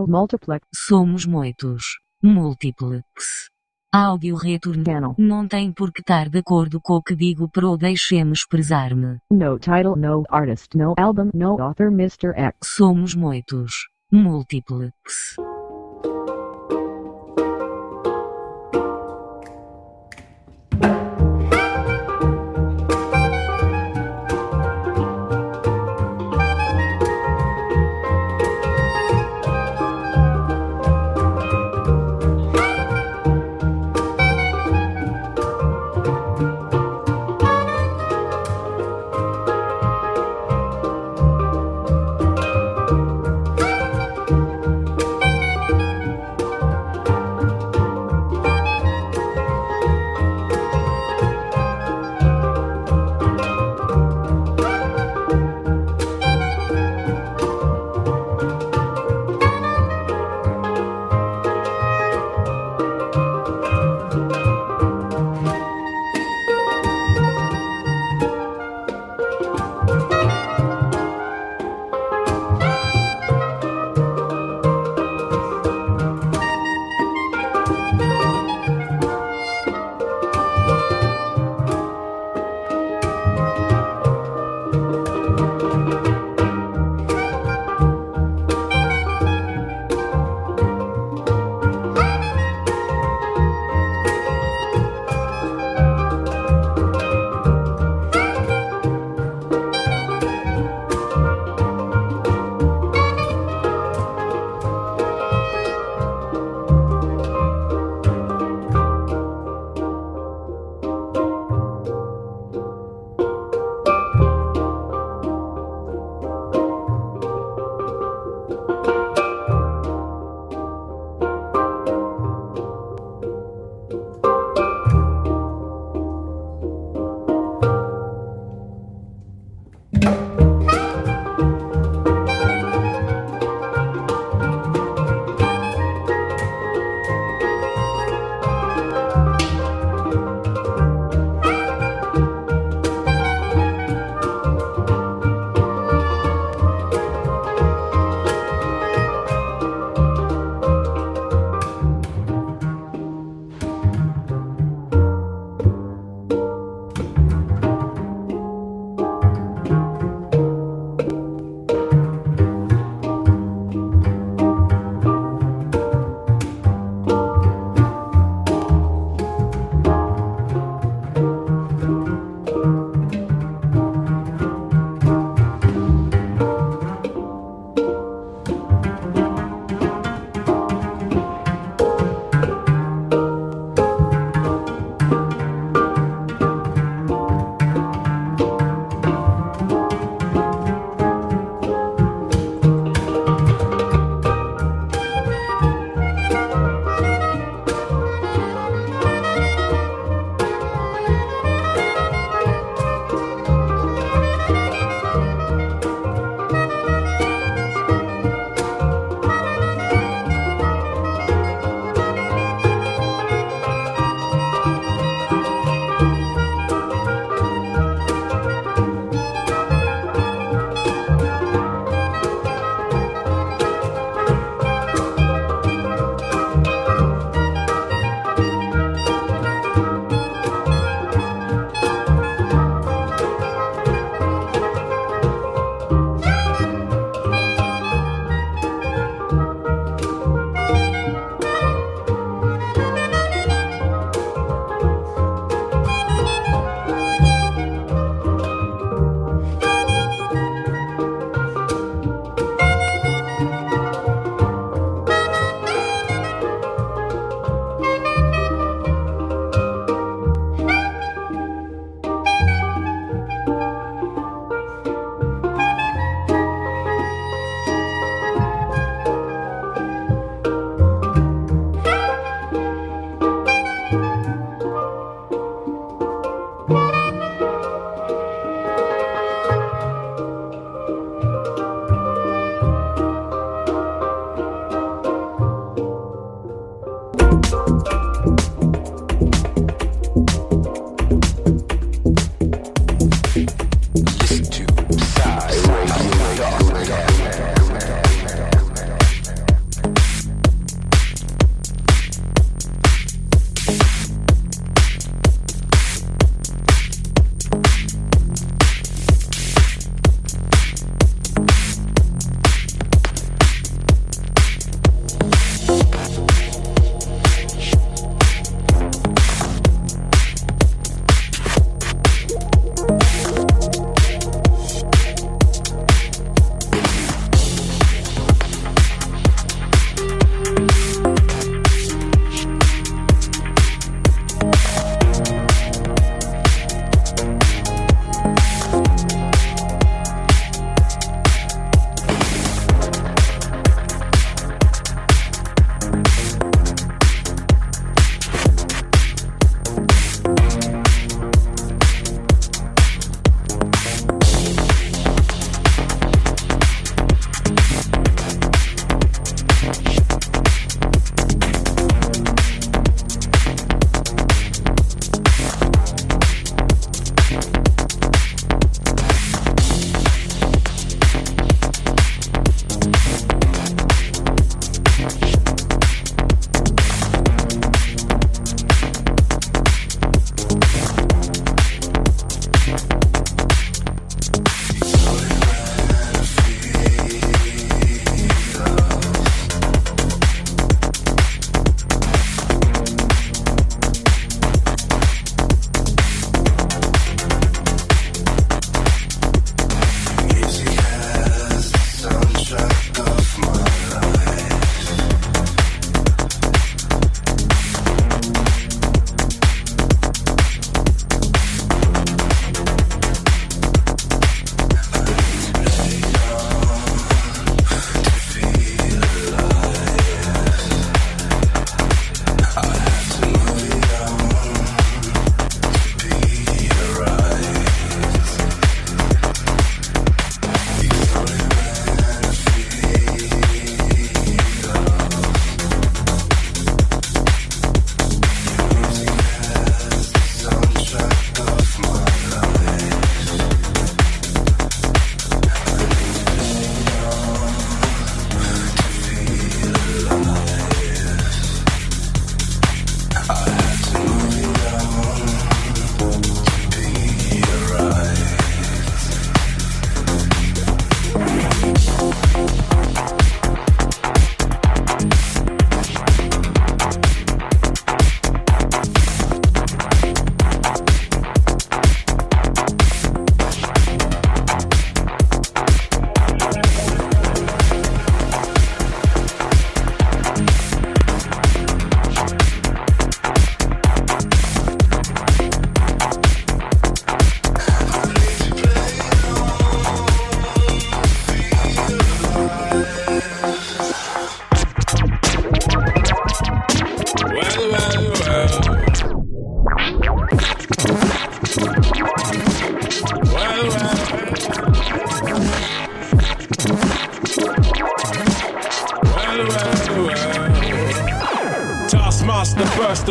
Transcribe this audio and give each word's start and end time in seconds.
Multiplex. 0.00 0.66
Somos 0.74 1.26
muitos. 1.26 1.82
Múltiplex. 2.22 3.50
Áudio 3.94 4.36
retorno. 4.36 4.84
Channel. 4.84 5.14
Não 5.18 5.46
tem 5.46 5.70
por 5.70 5.92
que 5.92 6.00
estar 6.00 6.28
de 6.28 6.38
acordo 6.38 6.80
com 6.80 6.94
o 6.94 7.02
que 7.02 7.14
digo 7.14 7.48
pro 7.48 7.76
deixe-me 7.76 8.32
expressar-me. 8.32 9.18
No 9.30 9.58
title, 9.58 9.96
no 9.96 10.24
artist, 10.30 10.74
no 10.74 10.94
album, 10.96 11.30
no 11.34 11.60
author, 11.60 11.88
Mr. 11.88 12.32
X. 12.34 12.56
Somos 12.64 13.14
muitos. 13.14 13.72
Múltiplex. 14.10 15.36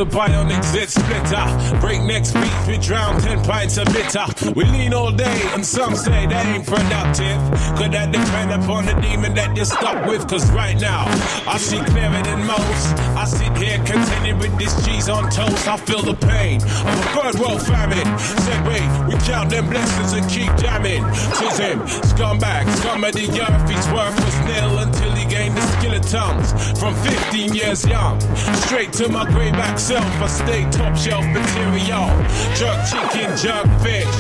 The 0.02 0.06
burst 0.06 0.16
of 0.16 0.32
bionics, 0.32 0.76
it 0.76 0.90
splitter. 0.90 1.80
Breakneck 1.80 2.26
speeds, 2.26 2.68
we 2.68 2.78
drown 2.78 3.20
10 3.22 3.44
pints 3.44 3.78
of 3.78 3.86
bitter. 3.94 4.26
We 4.56 4.66
lean 4.66 4.94
all 4.94 5.12
day, 5.12 5.42
and 5.54 5.66
some 5.66 5.96
say 5.96 6.26
that 6.28 6.46
ain't 6.46 6.66
productive. 6.66 7.38
Could 7.78 7.92
that 7.94 8.12
depend 8.12 8.52
upon 8.52 8.86
the 8.86 8.94
demon 9.02 9.34
that 9.36 9.56
you're 9.56 9.66
stuck 9.66 10.06
with? 10.06 10.28
Cause 10.28 10.50
right 10.52 10.80
now, 10.80 11.06
I 11.48 11.58
see 11.58 11.80
clearer 11.80 12.22
than 12.24 12.46
most. 12.48 12.86
I 13.18 13.26
sit 13.26 13.56
here 13.58 13.78
contented 13.78 14.40
with 14.40 14.58
this 14.58 14.74
cheese 14.86 15.10
on 15.10 15.30
toast. 15.30 15.68
I 15.68 15.78
feel 15.78 16.02
the 16.02 16.16
pain 16.16 16.62
of 16.62 16.96
a 16.98 17.08
third 17.14 17.36
world 17.40 17.62
famine. 17.62 18.08
Said, 18.18 18.62
wait, 18.66 18.88
we 19.08 19.16
count 19.26 19.50
them 19.50 19.70
blessings 19.70 20.14
and 20.14 20.26
keep 20.30 20.50
jamming. 20.58 21.04
Tis 21.38 21.58
him, 21.58 21.80
scumbag, 22.10 22.66
scum 22.78 23.04
of 23.04 23.14
the 23.14 23.28
earth. 23.30 23.70
His 23.70 23.86
worth 23.94 24.18
was 24.18 24.38
nil 24.50 24.80
until 24.80 25.12
he 25.14 25.21
gained 25.32 25.56
the 25.56 26.00
tongues. 26.12 26.52
From 26.78 26.94
15 27.08 27.54
years 27.54 27.88
young, 27.88 28.20
straight 28.68 28.92
to 29.00 29.08
my 29.08 29.24
grey 29.32 29.52
back 29.52 29.80
self. 29.80 30.06
I 30.20 30.28
stay 30.28 30.64
top 30.70 30.96
shelf 30.96 31.26
material. 31.32 32.12
Jerk 32.60 32.80
chicken, 32.92 33.32
jerk 33.40 33.68
fish. 33.80 34.12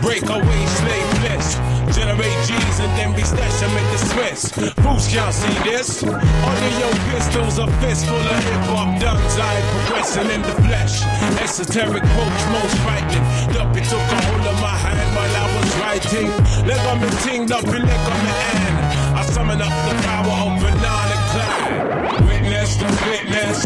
Break 0.00 0.24
away, 0.24 0.62
slave 0.80 1.08
bliss. 1.20 1.60
Generate 1.92 2.40
G's 2.48 2.80
and 2.80 2.92
then 2.96 3.14
be 3.14 3.22
stashed 3.22 3.60
them 3.60 3.76
in 3.76 3.86
the 3.92 4.00
Swiss. 4.08 4.40
Fools 4.80 5.06
can't 5.12 5.34
see 5.34 5.56
this. 5.68 6.02
Under 6.02 6.72
your 6.80 6.94
pistols, 7.12 7.58
a 7.58 7.66
fistful 7.84 8.16
of 8.16 8.44
hip 8.48 8.64
hop 8.72 8.98
duns. 9.00 9.36
I 9.36 9.52
am 9.60 9.66
progressing 9.76 10.30
in 10.32 10.42
the 10.42 10.56
flesh. 10.64 11.04
Esoteric 11.44 12.02
quotes, 12.02 12.44
most 12.56 12.76
frightening. 12.80 13.24
Duppy 13.52 13.82
took 13.84 14.00
a 14.00 14.18
hold 14.26 14.46
of 14.48 14.56
my 14.64 14.76
hand 14.80 15.08
while 15.12 15.34
I 15.36 15.46
was 15.56 15.70
writing. 15.80 16.28
Leg 16.66 16.80
on 16.88 17.00
the 17.04 17.10
ting, 17.20 17.46
Duppy 17.46 17.78
leg 17.84 18.04
on 18.12 18.20
the 18.24 18.34
hand. 18.48 18.93
Summon 19.34 19.60
up 19.60 19.68
the 19.88 19.94
power 20.06 20.46
of 20.46 20.62
banana 20.62 21.18
clan. 21.34 22.24
Witness 22.24 22.76
the 22.76 22.86
fitness. 23.02 23.64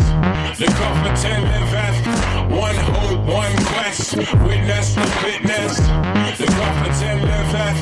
The 0.56 0.64
competent 0.80 1.44
liveth. 1.44 1.98
One 2.50 2.74
hope, 2.74 3.20
one 3.28 3.54
quest. 3.66 4.16
Witness 4.16 4.94
the 4.94 5.06
fitness. 5.20 5.76
The 6.40 6.46
competent 6.56 7.20
liveth. 7.28 7.80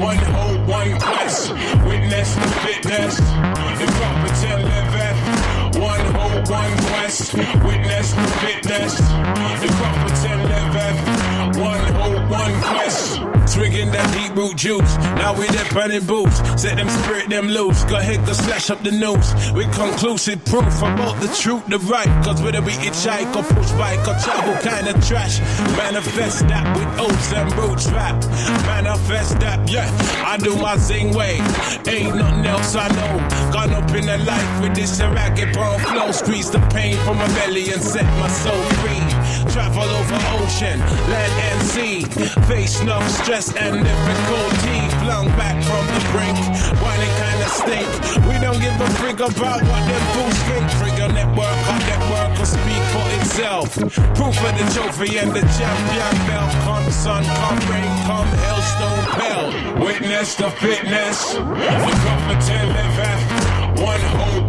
One 0.00 0.16
hope, 0.16 0.66
one 0.66 0.98
quest. 0.98 1.52
Witness 1.84 2.34
the 2.34 2.48
fitness. 2.64 3.16
The 3.18 3.88
competent 4.00 4.64
liveth. 4.64 5.76
One 5.76 6.06
hope, 6.16 6.48
one 6.48 6.78
quest. 6.88 7.34
Witness 7.34 8.12
the 8.12 8.26
fitness. 8.40 8.96
The 8.96 9.68
competent 9.82 10.42
liveth. 10.48 11.58
One 11.58 11.84
hope, 11.92 12.30
one 12.30 12.54
quest. 12.62 13.37
Swigging 13.58 13.90
that 13.90 14.06
deep 14.14 14.36
root 14.36 14.56
juice. 14.56 14.96
Now 15.18 15.34
we 15.34 15.48
there 15.48 15.66
burning 15.74 16.06
boots. 16.06 16.38
Set 16.54 16.76
them 16.76 16.88
spirit 17.02 17.28
them 17.28 17.48
loose. 17.48 17.82
Go 17.90 17.96
ahead, 17.96 18.24
go 18.24 18.32
slash 18.32 18.70
up 18.70 18.80
the 18.84 18.92
news. 18.92 19.26
With 19.50 19.74
conclusive 19.74 20.44
proof 20.44 20.78
about 20.78 21.20
the 21.20 21.26
truth, 21.34 21.66
the 21.66 21.80
right. 21.90 22.06
Cause 22.22 22.40
whether 22.40 22.62
we 22.62 22.70
hitchhike 22.70 23.34
or 23.34 23.42
push 23.42 23.72
bike 23.72 24.06
or 24.06 24.14
travel 24.22 24.54
kind 24.62 24.86
of 24.86 24.94
trash. 25.04 25.40
Manifest 25.74 26.46
that 26.46 26.70
with 26.78 27.00
oats 27.00 27.32
and 27.32 27.52
roots 27.58 27.90
rap. 27.90 28.22
Manifest 28.62 29.40
that, 29.40 29.68
yeah. 29.68 29.90
I 30.24 30.36
do 30.36 30.54
my 30.54 30.76
zing 30.76 31.12
way. 31.12 31.42
Ain't 31.90 32.14
nothing 32.14 32.46
else 32.46 32.76
I 32.76 32.86
know. 32.94 33.18
Gone 33.52 33.74
up 33.74 33.90
in 33.90 34.06
the 34.06 34.18
life 34.18 34.62
with 34.62 34.76
this 34.76 35.00
ragged 35.00 35.52
bone 35.52 35.80
flow. 35.80 36.12
Squeeze 36.12 36.48
the 36.48 36.60
pain 36.70 36.96
from 36.98 37.16
my 37.16 37.26
belly 37.34 37.72
and 37.72 37.82
set 37.82 38.06
my 38.22 38.28
soul 38.28 38.62
free. 38.78 39.47
Travel 39.52 39.82
over 39.82 40.20
ocean, 40.38 40.78
land 41.10 41.32
and 41.48 41.62
sea. 41.62 42.04
Face 42.46 42.80
enough 42.80 43.06
stress 43.08 43.54
and 43.56 43.84
difficulty. 43.84 44.80
Flung 45.02 45.26
back 45.40 45.56
from 45.64 45.84
the 45.94 46.00
brink. 46.12 46.38
Why 46.82 46.94
they 47.00 47.12
kinda 47.22 47.48
stink? 47.60 47.88
We 48.28 48.38
don't 48.38 48.60
give 48.60 48.76
a 48.80 48.88
frig 49.00 49.20
about 49.20 49.60
what 49.62 49.82
them 49.88 50.04
fools 50.12 50.38
think. 50.48 50.64
Trigger 50.78 51.12
network, 51.12 51.58
our 51.70 51.80
network 51.90 52.38
will 52.38 52.46
speak 52.46 52.82
for 52.94 53.06
itself. 53.18 53.74
Proof 54.14 54.36
of 54.46 54.52
the 54.58 54.66
trophy 54.74 55.18
and 55.18 55.32
the 55.32 55.44
champion 55.56 56.14
belt. 56.28 56.52
Come 56.64 56.90
sun, 56.90 57.24
come 57.24 57.60
rain, 57.70 57.92
come 58.04 58.30
hailstone 58.44 59.04
pell. 59.18 59.44
Witness 59.84 60.34
the 60.34 60.50
fitness. 60.50 61.34
The 61.34 61.94
competent 62.04 62.68
liveth. 62.76 63.37
One 63.80 64.00
oh 64.02 64.46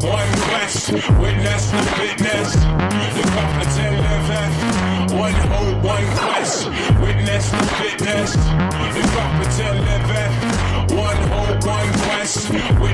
quest. 0.50 0.92
Witness 0.92 1.72
the 1.72 1.84
fitness. 1.98 2.54
The 2.56 3.26
liveth. 4.02 5.14
One 5.14 5.34
hope, 5.34 5.84
one 5.84 6.06
quest. 6.18 6.70
Witness 7.00 7.52
the 7.52 7.58
fitness. 7.78 8.36
Oh 8.36 8.92
the 8.96 9.04
competent 9.14 9.78
liveth. 9.86 10.94
One 10.98 11.18
hope, 11.30 11.64
one 11.64 11.94
quest. 12.04 12.89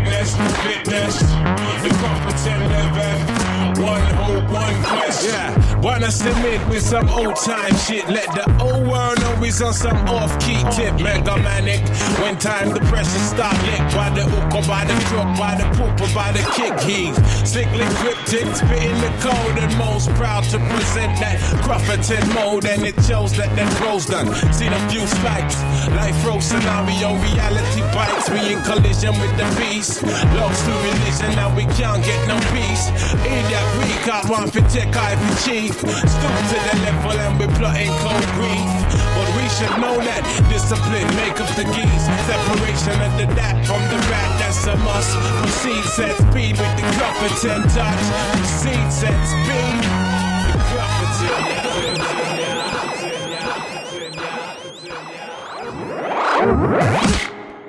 Wanna 6.05 6.17
submit 6.17 6.67
with 6.69 6.83
some 6.83 7.09
old 7.09 7.35
time 7.35 7.75
shit. 7.77 8.07
Let 8.07 8.29
the 8.35 8.45
old 8.62 8.85
world 8.85 9.19
know 9.21 9.38
we's 9.41 9.59
on 9.59 9.74
some 9.74 9.97
off 10.05 10.29
key 10.39 10.62
tip. 10.69 11.01
Mega 11.01 11.35
manic. 11.41 11.81
When 12.21 12.38
time 12.38 12.69
the 12.69 12.79
pressure 12.93 13.25
stop 13.25 13.57
lick 13.65 13.81
by 13.89 14.13
the 14.13 14.21
hook 14.21 14.53
or 14.53 14.62
by 14.69 14.85
the 14.85 14.93
crook, 15.09 15.25
by 15.33 15.57
the 15.57 15.65
poop 15.74 15.97
or 15.97 16.13
by 16.13 16.29
the 16.31 16.45
kick 16.53 16.77
heave. 16.85 17.17
Sickly 17.41 17.89
cryptic, 17.97 18.45
spitting 18.53 19.01
the 19.01 19.09
code 19.17 19.57
and 19.57 19.74
most 19.81 20.13
proud 20.13 20.43
to 20.53 20.59
present 20.69 21.09
that 21.25 21.41
Crufferton 21.65 22.21
mode. 22.35 22.65
And 22.65 22.85
it 22.85 22.93
shows 23.01 23.33
that 23.38 23.50
that 23.57 23.74
rose 23.81 24.05
done. 24.05 24.29
Seen 24.53 24.74
a 24.74 24.81
few 24.93 25.01
spikes. 25.07 25.57
Life 25.97 26.21
row 26.21 26.38
scenario, 26.38 27.17
reality 27.33 27.81
bites. 27.97 28.29
We 28.29 28.53
in 28.53 28.62
collision 28.62 29.17
with 29.17 29.33
the 29.41 29.50
beast. 29.57 30.05
Lost 30.38 30.69
to 30.69 30.74
religion, 30.85 31.33
now 31.33 31.50
we 31.57 31.65
can't 31.74 32.05
get 32.05 32.21
no 32.29 32.38
peace. 32.53 32.93
In 33.25 33.41
that 33.50 33.65
we 33.81 33.89
got 34.05 34.29
one 34.29 34.51
for 34.53 34.62
tech, 34.69 34.93
I 34.93 35.17
for 35.17 35.50
chief. 35.50 35.94
Stoop 36.03 36.35
to 36.51 36.57
the 36.59 36.75
level 36.83 37.15
and 37.15 37.39
we're 37.39 37.55
plotting 37.55 37.93
cold 38.03 38.27
grief. 38.35 38.67
But 39.15 39.29
we 39.39 39.45
should 39.55 39.75
know 39.79 39.95
that 40.03 40.21
discipline 40.51 41.07
make 41.15 41.39
up 41.39 41.47
the 41.55 41.63
geese. 41.71 42.05
Separation 42.27 42.97
of 42.99 43.13
the 43.15 43.27
dat 43.31 43.55
from 43.65 43.81
the 43.87 43.99
rat, 44.11 44.29
that's 44.39 44.67
a 44.67 44.75
must. 44.83 45.15
Proceed, 45.39 45.83
set 45.95 46.11
speed 46.19 46.59
with 46.59 46.73
the 46.75 46.85
competent 46.99 47.63
touch. 47.71 48.03
Proceed, 48.35 48.87
set 48.91 49.19
speed. 49.23 49.79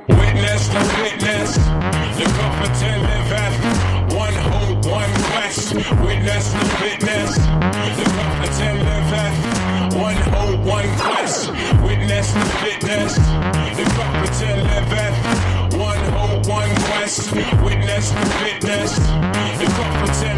Witness 0.09 0.69
the 0.69 0.83
witness, 1.01 1.51
the 2.19 2.27
competent 2.39 3.03
event. 3.23 3.55
One 4.13 4.35
hope, 4.35 4.85
one 4.87 5.13
quest. 5.31 5.75
Witness 6.05 6.53
the 6.53 6.67
witness. 6.83 7.26
10 8.47 8.79
living, 8.85 10.01
one 10.01 10.17
hope, 10.35 10.61
one 10.61 10.89
quest. 10.99 11.51
Witness 11.83 12.33
the 12.33 12.45
fitness. 12.63 13.15
The 13.17 13.85
proper 13.95 14.27
10 14.33 14.67
living, 14.71 15.79
one 15.79 16.05
hope, 16.15 16.47
one 16.47 16.75
quest. 16.87 17.33
Witness 17.33 18.11
the 18.11 18.27
fitness. 18.41 18.97
The 18.99 19.67
proper 19.77 20.13
10. 20.13 20.37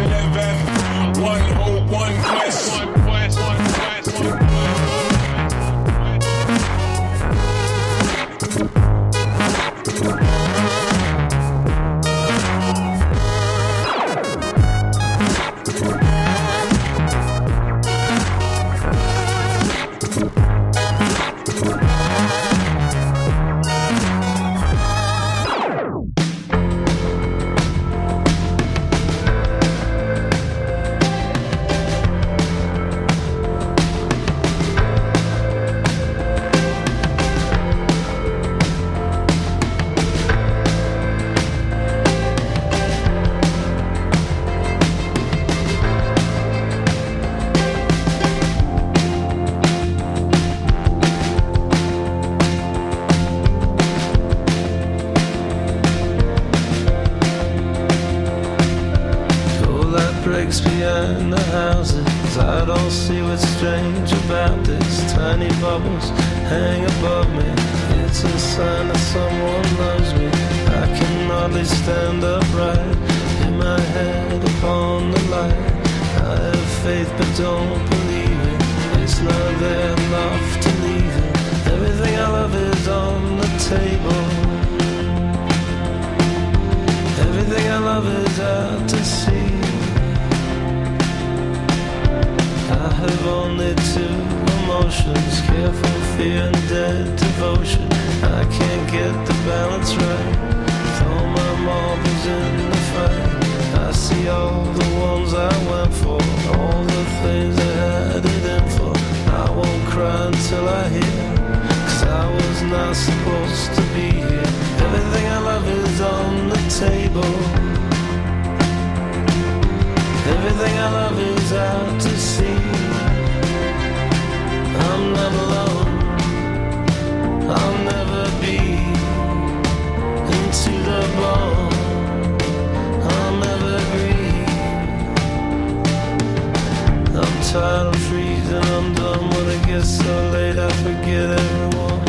Forget 140.83 141.29
everyone. 141.29 141.99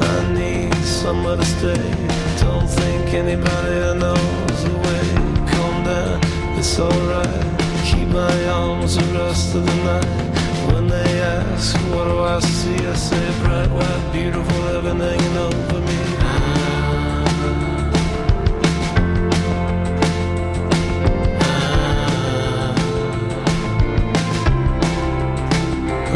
I 0.00 0.32
need 0.32 0.74
somewhere 0.84 1.36
to 1.36 1.44
stay. 1.44 1.86
Don't 2.40 2.68
think 2.68 3.14
anybody 3.14 3.76
I 3.90 3.94
know's 4.02 4.62
away. 4.74 5.06
Calm 5.52 5.76
down, 5.84 6.20
it's 6.58 6.78
alright. 6.78 7.44
Keep 7.84 8.08
my 8.08 8.38
arms 8.48 8.96
the 8.96 9.04
rest 9.18 9.54
of 9.54 9.66
the 9.66 9.76
night. 9.90 10.08
When 10.72 10.86
they 10.88 11.20
ask, 11.20 11.76
what 11.92 12.04
do 12.04 12.20
I 12.20 12.38
see? 12.40 12.80
I 12.86 12.94
say 12.94 13.26
bright, 13.42 13.70
white, 13.70 14.12
beautiful 14.12 14.62
heaven 14.70 15.00
hanging 15.00 15.36
over 15.36 15.80
me. 15.80 16.00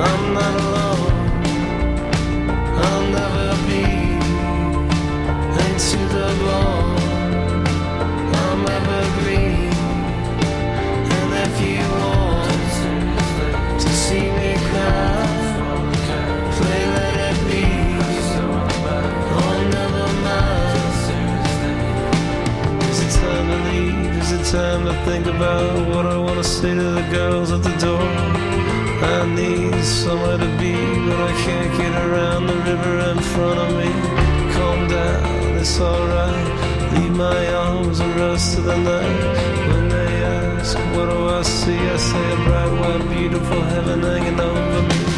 I'm 0.03 0.35
not 0.35 0.55
alone. 0.61 0.70
Time 24.51 24.85
to 24.85 24.93
think 25.05 25.27
about 25.27 25.87
what 25.87 26.07
I 26.07 26.17
want 26.19 26.39
to 26.39 26.43
say 26.43 26.75
to 26.75 26.83
the 26.83 27.09
girls 27.13 27.53
at 27.53 27.63
the 27.63 27.77
door? 27.77 28.03
I 28.03 29.25
need 29.33 29.81
somewhere 29.85 30.39
to 30.39 30.51
be, 30.59 30.75
but 31.07 31.21
I 31.21 31.33
can't 31.45 31.73
get 31.79 31.95
around 32.07 32.49
the 32.49 32.57
river 32.57 32.99
in 33.11 33.19
front 33.33 33.61
of 33.61 33.71
me. 33.79 33.91
Calm 34.55 34.89
down, 34.89 35.57
it's 35.57 35.81
alright. 35.81 36.95
Leave 36.95 37.17
my 37.17 37.47
arms 37.55 37.99
the 38.01 38.09
rest 38.23 38.59
of 38.59 38.65
the 38.65 38.77
night. 38.77 39.69
When 39.69 39.89
they 39.89 40.13
ask, 40.25 40.77
what 40.97 41.07
do 41.11 41.29
I 41.29 41.43
see? 41.43 41.79
I 41.79 41.97
say 41.97 42.33
a 42.33 42.37
bright, 42.47 42.73
white, 42.81 43.09
beautiful 43.17 43.63
heaven 43.63 44.03
hanging 44.03 44.41
over 44.41 44.83
me. 44.89 45.10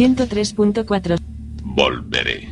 103.4 0.00 1.18
Volveré. 1.76 2.48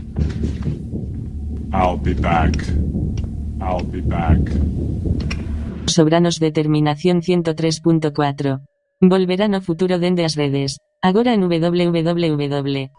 I'll 1.73 1.97
be 1.97 2.13
back. 2.13 2.53
I'll 3.59 3.87
be 3.91 4.03
back. 4.03 4.39
Sobranos 5.87 6.41
Determinación 6.41 7.23
103.4. 7.23 8.61
Volverá 9.01 9.49
no 9.49 9.63
futuro 9.63 9.99
dende 9.99 10.27
as 10.27 10.37
redes. 10.37 10.77
Agora 11.01 11.33
en 11.33 11.41
www. 11.41 12.91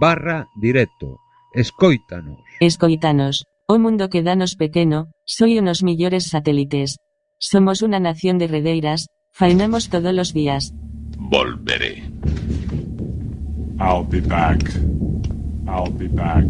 barra 0.00 0.48
directo. 0.56 1.20
Escoítanos. 1.52 2.40
Escoitanos. 2.58 3.44
O 3.68 3.78
mundo 3.78 4.08
que 4.08 4.24
danos 4.24 4.56
pequeno, 4.56 5.12
soy 5.24 5.60
unos 5.60 5.84
millores 5.84 6.26
satélites. 6.26 6.96
Somos 7.38 7.82
una 7.82 8.00
nación 8.00 8.38
de 8.38 8.48
redeiras, 8.48 9.06
faenamos 9.34 9.88
todos 9.88 10.14
los 10.14 10.32
días. 10.32 10.72
Volveré. 11.18 12.04
I'll 13.80 14.04
be 14.08 14.20
back. 14.20 14.62
I'll 15.66 15.90
be 15.90 16.06
back. 16.06 16.46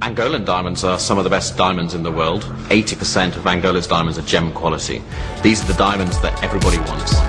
Angolan 0.00 0.44
diamonds 0.44 0.84
are 0.84 0.98
some 0.98 1.18
of 1.18 1.24
the 1.24 1.30
best 1.30 1.56
diamonds 1.56 1.94
in 1.94 2.02
the 2.02 2.12
world. 2.12 2.42
80% 2.68 3.36
of 3.36 3.46
Angola's 3.46 3.86
diamonds 3.86 4.18
are 4.18 4.22
gem 4.22 4.52
quality. 4.52 5.02
These 5.42 5.64
are 5.64 5.66
the 5.66 5.78
diamonds 5.78 6.20
that 6.20 6.42
everybody 6.44 6.78
wants. 6.78 7.25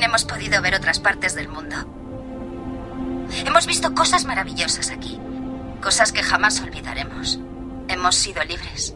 Hemos 0.00 0.24
podido 0.24 0.62
ver 0.62 0.74
otras 0.74 1.00
partes 1.00 1.34
del 1.34 1.48
mundo. 1.48 1.76
Hemos 3.44 3.66
visto 3.66 3.94
cosas 3.94 4.24
maravillosas 4.24 4.90
aquí. 4.90 5.18
Cosas 5.82 6.12
que 6.12 6.22
jamás 6.22 6.60
olvidaremos. 6.60 7.40
Hemos 7.88 8.14
sido 8.14 8.44
libres. 8.44 8.91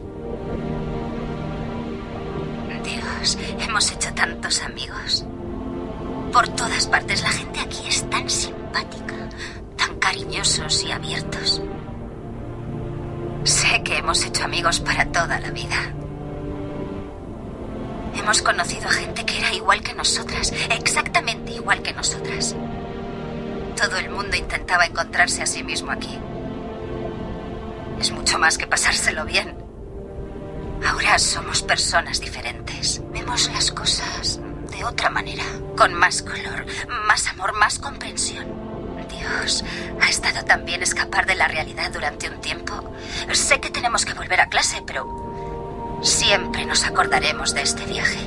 Pero 44.85 45.99
siempre 46.01 46.65
nos 46.65 46.83
acordaremos 46.83 47.53
de 47.53 47.61
este 47.61 47.85
viaje. 47.85 48.17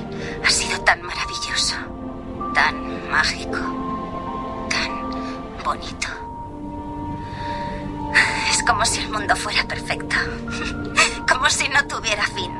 Ha 0.47 0.51
sido 0.51 0.81
tan 0.83 1.03
maravilloso, 1.03 1.75
tan 2.55 3.11
mágico, 3.11 3.59
tan 4.71 5.11
bonito. 5.65 6.07
Es 8.49 8.63
como 8.65 8.85
si 8.85 9.01
el 9.01 9.11
mundo 9.11 9.35
fuera 9.35 9.65
perfecto, 9.65 10.15
como 11.29 11.51
si 11.51 11.69
no 11.69 11.85
tuviera 11.89 12.25
fin. 12.29 12.60